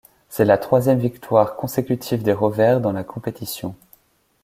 [0.29, 3.75] C'est la troisième victoire consécutive des Rovers dans la compétition.